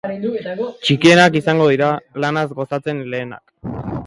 Txikienak 0.87 1.37
izango 1.41 1.67
dira 1.73 1.91
lanaz 2.25 2.47
gozatzen 2.61 3.05
lehenak. 3.15 3.59